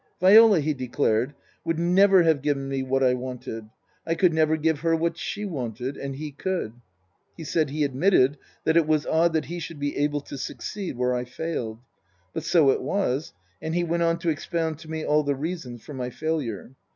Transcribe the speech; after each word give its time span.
Viola, 0.19 0.61
he 0.61 0.73
declared, 0.73 1.35
would 1.63 1.77
never 1.77 2.23
have 2.23 2.41
given 2.41 2.67
me 2.67 2.81
what 2.81 3.03
I 3.03 3.13
wanted. 3.13 3.69
I 4.03 4.15
could 4.15 4.33
never 4.33 4.57
give 4.57 4.79
her 4.79 4.95
what 4.95 5.15
she 5.15 5.45
wanted. 5.45 5.95
And 5.95 6.15
he 6.15 6.31
could. 6.31 6.73
He 7.37 7.43
said 7.43 7.69
he 7.69 7.83
admitted 7.83 8.39
that 8.63 8.75
it 8.75 8.87
was 8.87 9.05
odd 9.05 9.33
that 9.33 9.45
he 9.45 9.59
should 9.59 9.77
be 9.77 9.95
able 9.97 10.21
to 10.21 10.39
succeed 10.39 10.97
where 10.97 11.13
I 11.13 11.23
failed; 11.25 11.81
but 12.33 12.43
so 12.43 12.71
it 12.71 12.81
was, 12.81 13.33
and 13.61 13.75
he 13.75 13.83
went 13.83 14.01
on 14.01 14.17
to 14.17 14.29
expound 14.29 14.79
to 14.79 14.89
me 14.89 15.05
all 15.05 15.21
the 15.21 15.35
reasons 15.35 15.83
for 15.85 15.93
my 15.93 16.09
failure. 16.09 16.73